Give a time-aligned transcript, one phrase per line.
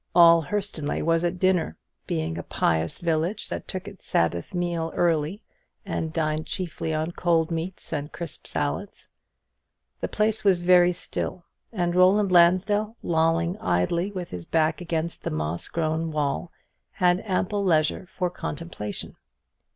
[0.15, 5.43] All Hurstonleigh was at dinner, being a pious village that took its sabbath meal early,
[5.85, 9.09] and dined chiefly on cold meats and crisp salads.
[9.99, 15.29] The place was very still: and Roland Lansdell, lolling idly with his back against the
[15.29, 16.51] moss grown wall,
[16.93, 19.17] had ample leisure for contemplation.